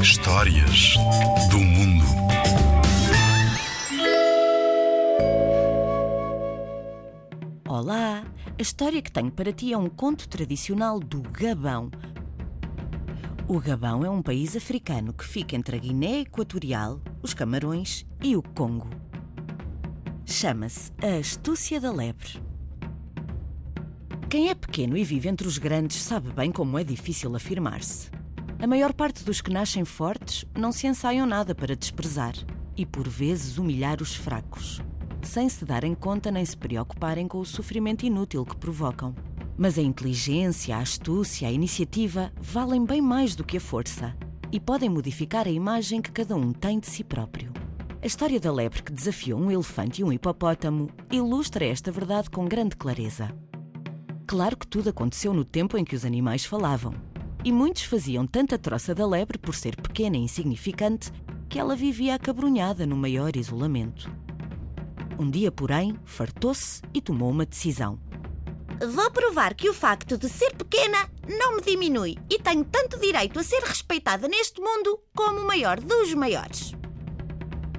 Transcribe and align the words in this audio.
Histórias 0.00 0.94
do 1.50 1.58
mundo. 1.58 2.04
Olá! 7.68 8.24
A 8.58 8.62
história 8.62 9.02
que 9.02 9.12
tenho 9.12 9.30
para 9.30 9.52
ti 9.52 9.74
é 9.74 9.76
um 9.76 9.90
conto 9.90 10.26
tradicional 10.26 10.98
do 10.98 11.20
Gabão. 11.20 11.90
O 13.46 13.60
Gabão 13.60 14.02
é 14.02 14.08
um 14.08 14.22
país 14.22 14.56
africano 14.56 15.12
que 15.12 15.26
fica 15.26 15.54
entre 15.54 15.76
a 15.76 15.78
Guiné 15.78 16.20
Equatorial, 16.20 17.02
os 17.20 17.34
Camarões 17.34 18.06
e 18.22 18.34
o 18.34 18.42
Congo. 18.42 18.88
Chama-se 20.24 20.90
a 21.02 21.18
Astúcia 21.18 21.78
da 21.78 21.92
Lebre. 21.92 22.42
Quem 24.30 24.48
é 24.48 24.54
pequeno 24.54 24.96
e 24.96 25.04
vive 25.04 25.28
entre 25.28 25.46
os 25.46 25.58
grandes 25.58 26.00
sabe 26.02 26.30
bem 26.32 26.50
como 26.50 26.78
é 26.78 26.84
difícil 26.84 27.36
afirmar-se. 27.36 28.17
A 28.60 28.66
maior 28.66 28.92
parte 28.92 29.22
dos 29.22 29.40
que 29.40 29.52
nascem 29.52 29.84
fortes 29.84 30.44
não 30.52 30.72
se 30.72 30.88
ensaiam 30.88 31.24
nada 31.24 31.54
para 31.54 31.76
desprezar 31.76 32.34
e, 32.76 32.84
por 32.84 33.08
vezes, 33.08 33.56
humilhar 33.56 34.02
os 34.02 34.16
fracos, 34.16 34.82
sem 35.22 35.48
se 35.48 35.64
darem 35.64 35.94
conta 35.94 36.28
nem 36.32 36.44
se 36.44 36.56
preocuparem 36.56 37.28
com 37.28 37.38
o 37.38 37.46
sofrimento 37.46 38.04
inútil 38.04 38.44
que 38.44 38.56
provocam. 38.56 39.14
Mas 39.56 39.78
a 39.78 39.82
inteligência, 39.82 40.76
a 40.76 40.80
astúcia, 40.80 41.46
a 41.46 41.52
iniciativa 41.52 42.32
valem 42.40 42.84
bem 42.84 43.00
mais 43.00 43.36
do 43.36 43.44
que 43.44 43.58
a 43.58 43.60
força 43.60 44.16
e 44.50 44.58
podem 44.58 44.88
modificar 44.88 45.46
a 45.46 45.50
imagem 45.50 46.02
que 46.02 46.10
cada 46.10 46.34
um 46.34 46.52
tem 46.52 46.80
de 46.80 46.88
si 46.88 47.04
próprio. 47.04 47.52
A 48.02 48.06
história 48.06 48.40
da 48.40 48.52
lebre 48.52 48.82
que 48.82 48.92
desafiou 48.92 49.38
um 49.38 49.52
elefante 49.52 50.00
e 50.00 50.04
um 50.04 50.12
hipopótamo 50.12 50.90
ilustra 51.12 51.64
esta 51.64 51.92
verdade 51.92 52.28
com 52.28 52.44
grande 52.44 52.76
clareza. 52.76 53.32
Claro 54.26 54.56
que 54.56 54.66
tudo 54.66 54.90
aconteceu 54.90 55.32
no 55.32 55.44
tempo 55.44 55.78
em 55.78 55.84
que 55.84 55.94
os 55.94 56.04
animais 56.04 56.44
falavam, 56.44 56.94
e 57.44 57.52
muitos 57.52 57.84
faziam 57.84 58.26
tanta 58.26 58.58
troça 58.58 58.94
da 58.94 59.06
lebre 59.06 59.38
por 59.38 59.54
ser 59.54 59.76
pequena 59.76 60.16
e 60.16 60.20
insignificante 60.20 61.12
que 61.48 61.58
ela 61.58 61.74
vivia 61.74 62.14
acabrunhada 62.14 62.86
no 62.86 62.96
maior 62.96 63.36
isolamento. 63.36 64.10
Um 65.18 65.30
dia, 65.30 65.50
porém, 65.50 65.96
fartou-se 66.04 66.82
e 66.94 67.00
tomou 67.00 67.30
uma 67.30 67.46
decisão. 67.46 67.98
Vou 68.92 69.10
provar 69.10 69.54
que 69.54 69.68
o 69.68 69.74
facto 69.74 70.16
de 70.16 70.28
ser 70.28 70.54
pequena 70.54 71.10
não 71.28 71.56
me 71.56 71.62
diminui 71.62 72.16
e 72.30 72.38
tenho 72.38 72.64
tanto 72.64 72.98
direito 72.98 73.38
a 73.40 73.42
ser 73.42 73.60
respeitada 73.62 74.28
neste 74.28 74.60
mundo 74.60 75.00
como 75.14 75.40
o 75.40 75.46
maior 75.46 75.80
dos 75.80 76.14
maiores. 76.14 76.72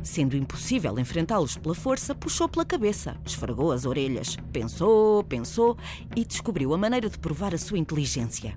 Sendo 0.04 0.36
impossível 0.36 1.00
enfrentá-los 1.00 1.56
pela 1.56 1.76
força, 1.76 2.16
puxou 2.16 2.50
pela 2.50 2.66
cabeça, 2.66 3.16
esfregou 3.26 3.72
as 3.72 3.86
orelhas, 3.86 4.36
pensou, 4.52 5.24
pensou 5.24 5.78
e 6.16 6.26
descobriu 6.26 6.74
a 6.74 6.78
maneira 6.78 7.10
de 7.10 7.18
provar 7.18 7.54
a 7.54 7.58
sua 7.58 7.78
inteligência. 7.78 8.56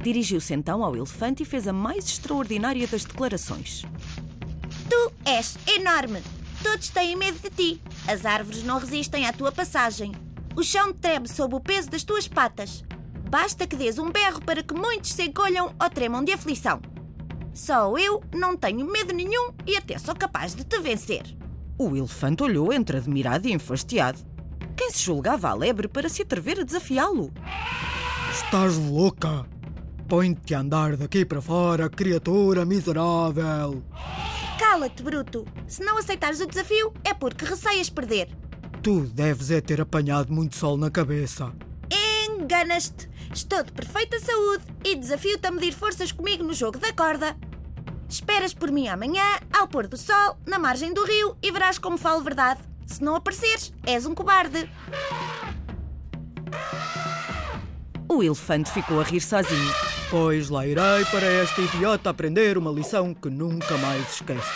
Dirigiu-se 0.00 0.54
então 0.54 0.84
ao 0.84 0.94
elefante 0.94 1.42
e 1.42 1.46
fez 1.46 1.66
a 1.66 1.72
mais 1.72 2.04
extraordinária 2.04 2.86
das 2.86 3.04
declarações. 3.04 3.84
Tu 4.88 5.12
és 5.24 5.56
enorme. 5.66 6.22
Todos 6.62 6.88
têm 6.88 7.16
medo 7.16 7.38
de 7.38 7.50
ti. 7.50 7.82
As 8.06 8.24
árvores 8.24 8.62
não 8.62 8.78
resistem 8.78 9.26
à 9.26 9.32
tua 9.32 9.52
passagem. 9.52 10.12
O 10.56 10.62
chão 10.62 10.92
treme 10.92 11.28
sob 11.28 11.54
o 11.54 11.60
peso 11.60 11.90
das 11.90 12.04
tuas 12.04 12.26
patas. 12.26 12.84
Basta 13.30 13.66
que 13.66 13.76
dês 13.76 13.98
um 13.98 14.10
berro 14.10 14.40
para 14.40 14.62
que 14.62 14.74
muitos 14.74 15.12
se 15.12 15.24
encolham 15.24 15.74
ou 15.80 15.90
tremam 15.90 16.24
de 16.24 16.32
aflição. 16.32 16.80
Só 17.52 17.96
eu 17.98 18.22
não 18.32 18.56
tenho 18.56 18.86
medo 18.86 19.12
nenhum 19.12 19.52
e 19.66 19.76
até 19.76 19.98
sou 19.98 20.14
capaz 20.14 20.54
de 20.54 20.64
te 20.64 20.78
vencer. 20.80 21.22
O 21.76 21.94
elefante 21.96 22.42
olhou 22.42 22.72
entre 22.72 22.96
admirado 22.96 23.46
e 23.46 23.52
enfastiado. 23.52 24.18
Quem 24.76 24.90
se 24.90 25.02
julgava 25.02 25.48
a 25.48 25.54
lebre 25.54 25.88
para 25.88 26.08
se 26.08 26.22
atrever 26.22 26.60
a 26.60 26.64
desafiá-lo? 26.64 27.32
Estás 28.32 28.76
louca? 28.76 29.44
Põe-te 30.08 30.54
a 30.54 30.60
andar 30.60 30.96
daqui 30.96 31.22
para 31.22 31.42
fora, 31.42 31.90
criatura 31.90 32.64
miserável! 32.64 33.82
Cala-te, 34.58 35.02
bruto. 35.02 35.46
Se 35.66 35.84
não 35.84 35.98
aceitares 35.98 36.40
o 36.40 36.46
desafio, 36.46 36.94
é 37.04 37.12
porque 37.12 37.44
receias 37.44 37.90
perder. 37.90 38.30
Tu 38.82 39.02
deves 39.02 39.50
é 39.50 39.60
ter 39.60 39.82
apanhado 39.82 40.32
muito 40.32 40.56
sol 40.56 40.78
na 40.78 40.90
cabeça. 40.90 41.52
Enganas-te. 42.26 43.06
Estou 43.34 43.62
de 43.62 43.70
perfeita 43.70 44.18
saúde 44.18 44.64
e 44.82 44.96
desafio-te 44.96 45.46
a 45.46 45.50
medir 45.50 45.74
forças 45.74 46.10
comigo 46.10 46.42
no 46.42 46.54
jogo 46.54 46.78
da 46.78 46.90
corda. 46.90 47.36
Esperas 48.08 48.54
por 48.54 48.70
mim 48.70 48.88
amanhã, 48.88 49.22
ao 49.52 49.68
pôr 49.68 49.86
do 49.86 49.98
sol, 49.98 50.38
na 50.46 50.58
margem 50.58 50.94
do 50.94 51.04
rio 51.04 51.36
e 51.42 51.52
verás 51.52 51.78
como 51.78 51.98
falo 51.98 52.24
verdade. 52.24 52.60
Se 52.86 53.04
não 53.04 53.14
apareceres, 53.14 53.74
és 53.84 54.06
um 54.06 54.14
cobarde. 54.14 54.70
O 58.10 58.22
elefante 58.22 58.70
ficou 58.70 59.00
a 59.00 59.04
rir 59.04 59.20
sozinho. 59.20 59.70
Pois 60.10 60.48
lá 60.48 60.66
irei 60.66 61.04
para 61.10 61.26
esta 61.26 61.60
idiota 61.60 62.08
aprender 62.08 62.56
uma 62.56 62.70
lição 62.70 63.12
que 63.12 63.28
nunca 63.28 63.76
mais 63.76 64.14
esquece. 64.14 64.48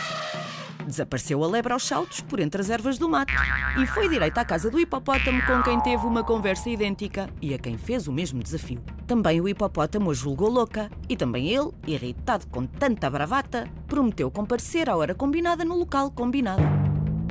Desapareceu 0.86 1.44
a 1.44 1.46
lebre 1.46 1.74
aos 1.74 1.86
saltos 1.86 2.22
por 2.22 2.41
entre 2.41 2.62
as 2.62 2.70
ervas 2.70 2.96
do 2.96 3.10
mato 3.10 3.32
e 3.80 3.86
foi 3.86 4.08
direito 4.08 4.38
à 4.38 4.44
casa 4.44 4.70
do 4.70 4.80
hipopótamo 4.80 5.42
com 5.42 5.62
quem 5.62 5.78
teve 5.80 6.06
uma 6.06 6.24
conversa 6.24 6.70
idêntica 6.70 7.28
e 7.42 7.52
a 7.52 7.58
quem 7.58 7.76
fez 7.76 8.08
o 8.08 8.12
mesmo 8.12 8.42
desafio. 8.42 8.82
Também 9.06 9.38
o 9.38 9.48
hipopótamo 9.48 10.10
a 10.10 10.14
julgou 10.14 10.50
louca 10.50 10.91
e 11.06 11.14
também 11.14 11.50
ele, 11.50 11.70
irritado 11.86 12.46
com 12.46 12.64
tanta 12.64 13.10
bravata, 13.10 13.68
prometeu 13.86 14.30
comparecer 14.30 14.88
à 14.88 14.96
hora 14.96 15.14
combinada 15.14 15.62
no 15.62 15.76
local 15.76 16.10
combinado. 16.10 16.62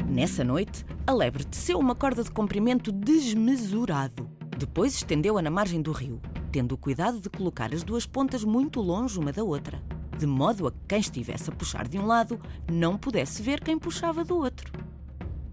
Nessa 0.08 0.44
noite, 0.44 0.86
a 1.08 1.14
lebre 1.14 1.44
teceu 1.44 1.80
uma 1.80 1.96
corda 1.96 2.24
de 2.24 2.30
comprimento 2.30 2.92
desmesurado. 2.92 4.41
Depois 4.62 4.94
estendeu-a 4.94 5.42
na 5.42 5.50
margem 5.50 5.82
do 5.82 5.92
rio, 5.92 6.22
tendo 6.52 6.74
o 6.74 6.78
cuidado 6.78 7.20
de 7.20 7.32
colocar 7.32 7.74
as 7.74 7.82
duas 7.82 8.06
pontas 8.06 8.44
muito 8.44 8.80
longe 8.80 9.18
uma 9.18 9.32
da 9.32 9.44
outra, 9.44 9.82
de 10.20 10.28
modo 10.28 10.68
a 10.68 10.72
que 10.72 10.78
quem 10.88 11.00
estivesse 11.00 11.50
a 11.50 11.52
puxar 11.52 11.88
de 11.88 11.98
um 11.98 12.06
lado 12.06 12.40
não 12.72 12.96
pudesse 12.96 13.42
ver 13.42 13.60
quem 13.60 13.80
puxava 13.80 14.24
do 14.24 14.38
outro. 14.38 14.72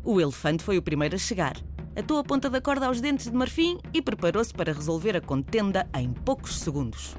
O 0.04 0.20
elefante 0.20 0.62
foi 0.62 0.76
o 0.76 0.82
primeiro 0.82 1.14
a 1.14 1.18
chegar, 1.18 1.56
atou 1.96 2.18
a 2.18 2.22
ponta 2.22 2.50
da 2.50 2.60
corda 2.60 2.86
aos 2.86 3.00
dentes 3.00 3.30
de 3.30 3.34
marfim 3.34 3.78
e 3.94 4.02
preparou-se 4.02 4.52
para 4.52 4.74
resolver 4.74 5.16
a 5.16 5.22
contenda 5.22 5.88
em 5.96 6.12
poucos 6.12 6.58
segundos. 6.58 7.16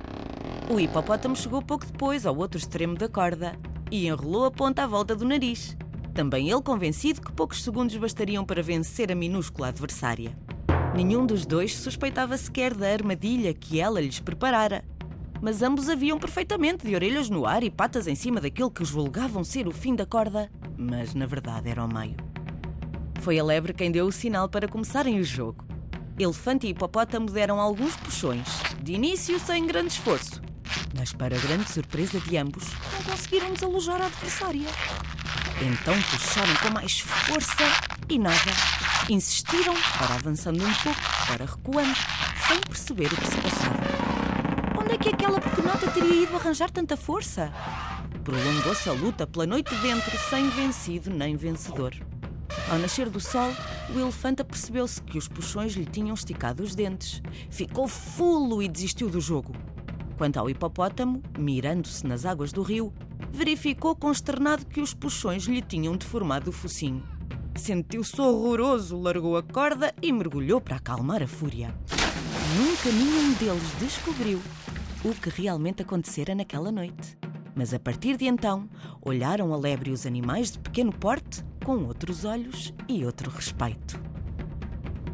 O 0.69 0.79
hipopótamo 0.79 1.35
chegou 1.35 1.59
pouco 1.59 1.88
depois 1.88 2.23
ao 2.27 2.38
outro 2.38 2.59
extremo 2.59 2.95
da 2.95 3.09
corda 3.09 3.57
e 3.89 4.06
enrolou 4.06 4.45
a 4.45 4.51
ponta 4.51 4.83
à 4.83 4.88
volta 4.88 5.16
do 5.16 5.25
nariz. 5.25 5.75
Também 6.13 6.51
ele 6.51 6.61
convencido 6.61 7.19
que 7.19 7.31
poucos 7.31 7.63
segundos 7.63 7.97
bastariam 7.97 8.45
para 8.45 8.61
vencer 8.61 9.11
a 9.11 9.16
minúscula 9.16 9.69
adversária. 9.69 10.38
Nenhum 10.95 11.25
dos 11.25 11.45
dois 11.45 11.75
suspeitava 11.75 12.38
sequer 12.38 12.73
da 12.73 12.91
armadilha 12.91 13.53
que 13.53 13.79
ela 13.79 14.01
lhes 14.01 14.19
preparara. 14.19 14.83
Mas 15.41 15.61
ambos 15.61 15.88
haviam 15.88 16.19
perfeitamente 16.19 16.85
de 16.85 16.94
orelhas 16.94 17.29
no 17.29 17.45
ar 17.45 17.63
e 17.63 17.69
patas 17.69 18.07
em 18.07 18.16
cima 18.16 18.41
daquele 18.41 18.69
que 18.69 18.83
julgavam 18.83 19.44
ser 19.44 19.67
o 19.67 19.72
fim 19.72 19.95
da 19.95 20.05
corda, 20.05 20.51
mas 20.77 21.13
na 21.13 21.25
verdade 21.25 21.69
era 21.69 21.85
o 21.85 21.94
meio. 21.94 22.17
Foi 23.22 23.39
a 23.39 23.44
lebre 23.44 23.73
quem 23.73 23.91
deu 23.91 24.07
o 24.07 24.11
sinal 24.11 24.50
para 24.50 24.67
começarem 24.67 25.19
o 25.19 25.23
jogo. 25.23 25.63
Elefante 26.17 26.67
e 26.67 26.72
hipopótamo 26.72 27.31
deram 27.31 27.61
alguns 27.61 27.95
puxões, 27.95 28.47
de 28.83 28.94
início 28.94 29.39
sem 29.39 29.66
grande 29.66 29.94
esforço, 29.94 30.41
mas 30.97 31.13
para 31.13 31.38
grande 31.38 31.71
surpresa 31.71 32.19
de 32.19 32.35
ambos, 32.35 32.66
não 32.94 33.03
conseguiram 33.03 33.53
desalojar 33.53 34.01
a 34.01 34.07
adversária. 34.07 34.67
Então 35.61 35.94
puxaram 36.01 36.56
com 36.56 36.73
mais 36.73 37.00
força 37.00 37.63
e 38.09 38.19
nada. 38.19 38.78
Insistiram, 39.09 39.73
para 39.97 40.13
avançando 40.13 40.63
um 40.63 40.73
pouco, 40.83 40.99
para 41.25 41.43
recuando, 41.43 41.95
sem 42.47 42.59
perceber 42.61 43.07
o 43.07 43.15
que 43.15 43.25
se 43.25 43.41
passava. 43.41 43.79
Onde 44.79 44.93
é 44.93 44.97
que 44.99 45.09
aquela 45.09 45.41
pequenota 45.41 45.89
teria 45.89 46.25
ido 46.25 46.35
arranjar 46.35 46.69
tanta 46.69 46.95
força? 46.95 47.51
Prolongou-se 48.23 48.87
a 48.87 48.93
luta 48.93 49.25
pela 49.25 49.47
noite 49.47 49.73
dentro, 49.77 50.15
sem 50.29 50.47
vencido 50.51 51.09
nem 51.09 51.35
vencedor. 51.35 51.95
Ao 52.69 52.77
nascer 52.77 53.09
do 53.09 53.19
sol, 53.19 53.51
o 53.95 53.99
elefante 53.99 54.43
apercebeu-se 54.43 55.01
que 55.01 55.17
os 55.17 55.27
puxões 55.27 55.73
lhe 55.73 55.87
tinham 55.87 56.13
esticado 56.13 56.61
os 56.61 56.75
dentes. 56.75 57.19
Ficou 57.49 57.87
fulo 57.87 58.61
e 58.61 58.67
desistiu 58.67 59.09
do 59.09 59.19
jogo. 59.19 59.55
Quanto 60.19 60.37
ao 60.37 60.51
hipopótamo, 60.51 61.23
mirando-se 61.35 62.05
nas 62.05 62.25
águas 62.25 62.51
do 62.51 62.61
rio, 62.61 62.94
verificou 63.31 63.95
consternado 63.95 64.67
que 64.67 64.79
os 64.79 64.94
puxões 64.94 65.45
lhe 65.45 65.63
tinham 65.63 65.97
deformado 65.97 66.51
o 66.51 66.53
focinho. 66.53 67.17
Sentiu-se 67.59 68.19
horroroso, 68.19 68.97
largou 68.97 69.38
a 69.38 69.44
corda 69.44 69.94
e 70.01 70.11
mergulhou 70.11 70.59
para 70.59 70.77
acalmar 70.77 71.21
a 71.21 71.27
fúria. 71.27 71.75
Nunca 72.57 72.89
nenhum 72.89 73.33
deles 73.33 73.71
descobriu 73.79 74.41
o 75.03 75.13
que 75.13 75.29
realmente 75.29 75.83
acontecera 75.83 76.33
naquela 76.33 76.71
noite. 76.71 77.15
Mas 77.53 77.73
a 77.73 77.79
partir 77.79 78.17
de 78.17 78.25
então, 78.25 78.67
olharam 79.01 79.53
a 79.53 79.57
lebre 79.57 79.91
e 79.91 79.94
os 79.94 80.06
animais 80.06 80.51
de 80.53 80.59
pequeno 80.59 80.91
porte 80.91 81.44
com 81.63 81.83
outros 81.83 82.25
olhos 82.25 82.73
e 82.88 83.06
outro 83.06 83.29
respeito. 83.29 84.01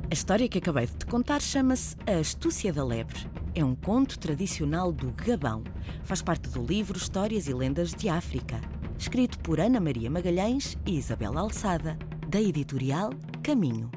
A 0.09 0.13
história 0.13 0.47
que 0.47 0.59
acabei 0.59 0.85
de 0.85 0.93
te 0.93 1.05
contar 1.07 1.41
chama-se 1.41 1.97
A 2.07 2.19
Astúcia 2.19 2.71
da 2.71 2.85
Lebre. 2.85 3.27
É 3.53 3.65
um 3.65 3.75
conto 3.75 4.17
tradicional 4.17 4.93
do 4.93 5.11
Gabão. 5.11 5.63
Faz 6.03 6.21
parte 6.21 6.47
do 6.49 6.63
livro 6.63 6.97
Histórias 6.97 7.47
e 7.47 7.53
Lendas 7.53 7.91
de 7.91 8.07
África, 8.07 8.61
escrito 8.97 9.39
por 9.39 9.59
Ana 9.59 9.81
Maria 9.81 10.09
Magalhães 10.09 10.77
e 10.85 10.95
Isabel 10.95 11.37
Alçada, 11.37 11.97
da 12.35 12.41
editorial 12.41 13.11
Caminho. 13.41 13.89